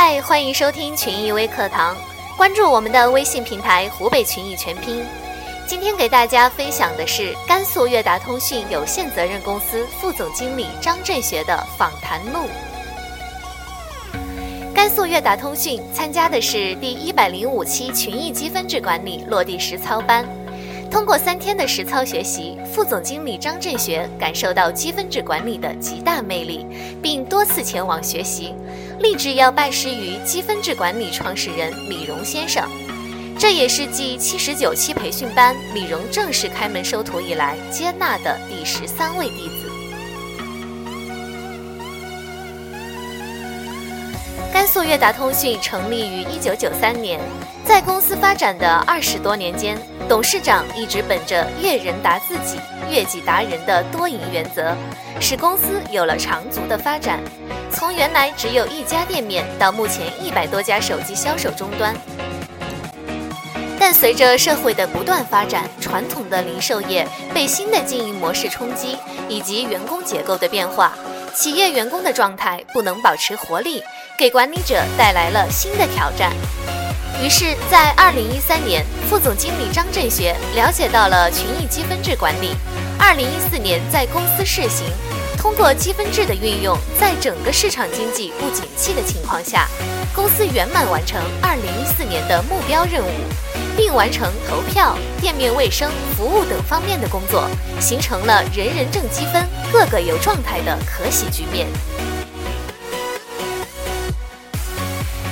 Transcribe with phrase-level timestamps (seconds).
[0.00, 1.96] 嗨，欢迎收听群益微课堂，
[2.36, 5.04] 关注我们的微信平台“湖北群益全拼”。
[5.66, 12.48] 今天给大家分享的是甘肃悦达通讯有限责任公司副总经理张振学的访谈录。
[14.72, 20.24] 甘肃悦达通讯参加的是第一百零五期群益积分制管理落地实操班。
[20.90, 26.66] 通过三天的实操学习，副总经理张振学感受到积分制管理的极大魅力，
[27.02, 28.54] 并多次前往学习，
[29.00, 32.66] 立志要拜师于积分制管理创始人李荣先生。
[33.38, 39.67] 这也是继七十九期培训班李荣正式开门收徒以来接纳的第十三位弟子。
[44.58, 47.20] 甘肃悦达通讯成立于一九九三年，
[47.64, 52.58] 在公司发展的二十多年间，董事长一直本着“悦人达自己，
[52.90, 54.74] 悦己达人”的多赢原则，
[55.20, 57.20] 使公司有了长足的发展。
[57.70, 61.94] 从原来只有一家店面，到目前一百多家手机销售终端。
[63.78, 68.96] 但随着社会的不断发展，传统的零售业被新的经营模式冲击，
[69.28, 70.98] 以及员工结构的变化，
[71.32, 73.80] 企业员工的状态不能保持活力。
[74.18, 76.32] 给管理者带来了新的挑战。
[77.22, 82.56] 于是，在二零一三年，副总经理张振学了解到了群益积分制管理。
[82.98, 84.88] 二零一四年，在公司试行，
[85.36, 89.68] 通过积分制的运用，在整个市场经济不景气的情况下，
[90.12, 93.10] 公司圆满完成二零一四年的目标任务，
[93.76, 97.48] 并完成投票、店面卫生、服务等方面的工作，
[97.80, 101.68] 形成了人人挣积分、个个有状态的可喜局面。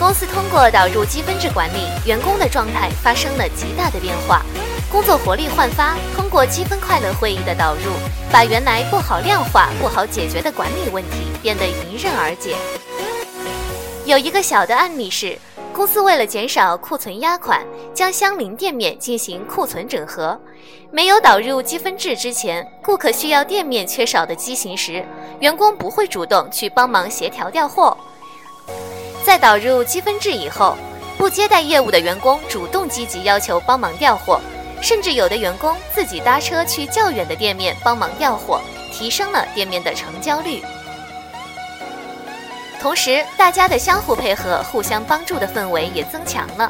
[0.00, 4.42] 公司通过导入积分制管理，员工的状态发生了极大的变化，
[4.90, 5.94] 工作活力焕发。
[6.16, 7.82] 通过积分快乐会议的导入，
[8.32, 12.56] 把原来不好量化、不好解决的管理问题变得迎刃而解。
[14.06, 15.38] 有一个小的案例是，
[15.70, 17.62] 公司为了减少库存压款，
[17.92, 20.40] 将相邻店面进行库存整合。
[20.90, 25.04] 没有导入积分制之前，顾客需要店面缺少的机型时，
[25.40, 27.94] 员工不会主动去帮忙协调调货。
[29.30, 30.76] 在导入积分制以后，
[31.16, 34.40] 不接待业务的员工主动积极要求帮忙调货，
[34.82, 38.60] 甚至有的员工自己搭车去较远的店面帮忙调货，
[38.92, 40.60] 提升了店面的成交率。
[42.80, 46.68] 同时，大家的相互配合、互相帮助的氛围也增强了。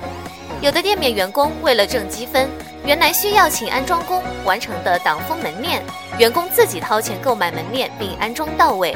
[0.60, 2.46] 有的店面员工为了挣积分，
[2.84, 5.82] 原来需要请安装工完成的挡风门面，
[6.20, 8.94] 员工自己掏钱购买门面并安装到位。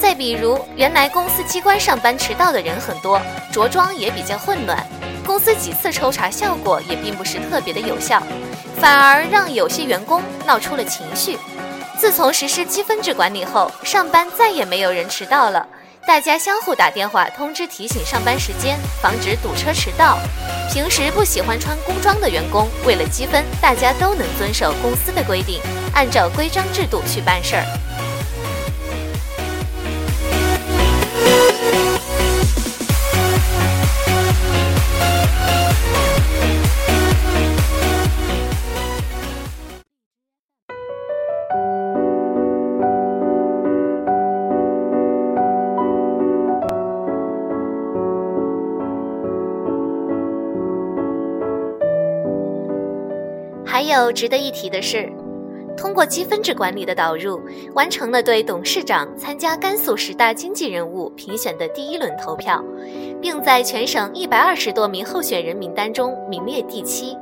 [0.00, 3.22] 再比如，原来公司机关上班迟到的人很多，
[3.52, 4.84] 着装也比较混乱，
[5.24, 8.20] 公司几次抽查效果也并不是特别的有效，
[8.80, 11.38] 反而让有些员工闹出了情绪。
[11.96, 15.64] 自从实施积分制管理后，上班再也没有人迟到了，
[16.06, 20.16] 大家相互打电话通知提醒上班时间，防止堵车迟到。
[20.72, 25.60] 平时不喜欢穿工装的员工，为了积分，大家都能遵守公司的规定，
[25.94, 27.64] 按照规章制度去办事儿。
[53.88, 55.10] 有值得一提的是，
[55.76, 57.40] 通过积分制管理的导入，
[57.74, 62.64] 完成了对董事长参加甘肃十大经济人物评选的第一轮投票，
[63.20, 67.16] 并在全省一百二十多名候选人名单中名列第七。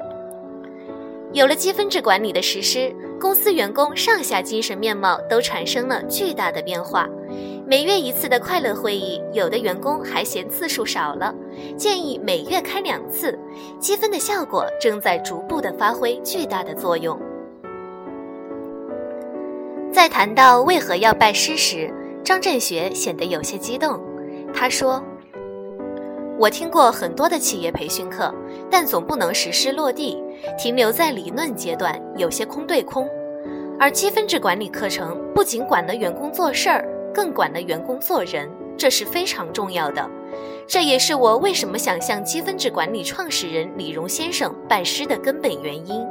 [1.32, 7.08] 有了积分制管理的实施，公司员工上下精神面貌都产生了巨大的变化。
[7.66, 11.34] 每月一次的快乐会议，有的员工还嫌次数少了，
[11.78, 13.38] 建议每月开两次。
[13.81, 17.19] 积分的效果正在逐步的发挥巨大的作用。
[19.90, 21.90] 在谈到为何要拜师时，
[22.22, 23.99] 张振学显得有些激动。
[24.52, 25.02] 他说
[26.38, 28.32] ：“我听过很多的企业培训课，
[28.70, 30.22] 但总不能实施落地，
[30.58, 33.08] 停留在理论阶段，有些空对空。
[33.81, 40.11] 而积分制管理课程不仅管了员工做事儿。”更管了员工做人，这是非常重要的。
[40.66, 46.05] 这也是我为什么想向积分制管理创始人李荣先生拜师的根本原因，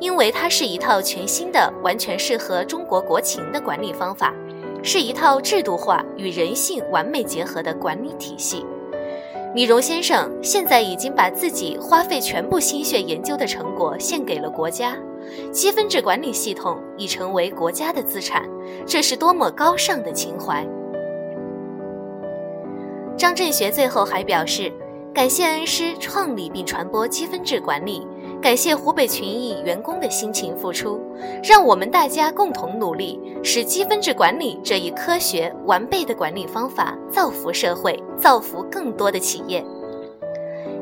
[0.00, 4.32] 因为它是一套全新的、完全适合中国国情的管理方法，
[4.82, 8.64] 是一套制度化与人性完美结合的管理体系。
[9.54, 14.96] 李荣先生现在已经把自己花费全部心血研究的成果献给了国家。
[15.50, 18.48] 积分制管理系统已成为国家的资产，
[18.86, 20.66] 这是多么高尚的情怀！
[23.16, 24.72] 张振学最后还表示，
[25.14, 28.06] 感谢恩师创立并传播积分制管理，
[28.40, 30.98] 感谢湖北群益员工的辛勤付出，
[31.44, 39.64] 让我们大家共同努力，使积分制管理这一科学完备的管理方法造福社会，造福更多的企业。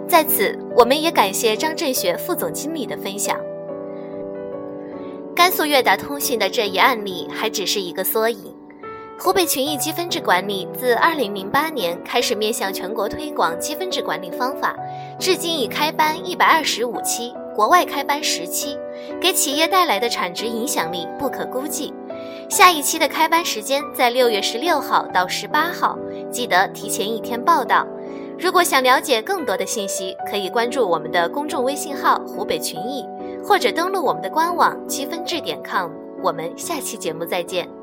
[0.08, 3.36] 在此，我们也感谢张振学副总经理的分享。
[5.50, 8.54] 甘肃悦达通讯的这一案例还只是一个缩影。
[9.18, 14.76] 湖北群益积分制管理自2008年开始面向全国推广积分制管理方法，
[15.18, 18.78] 至今已开班125期，国外开班十期，
[19.20, 21.92] 给企业带来的产值影响力不可估计。
[22.48, 25.98] 下一期的开班时间在6月16号到18号，
[26.30, 27.84] 记得提前一天报到。
[28.38, 33.04] 如果想了解更多的信息，可以关注我们的公众微信号“湖北群益”，
[33.44, 35.90] 或者登录我们的官网积分制点 com。
[36.22, 37.79] 我们下期节目再见。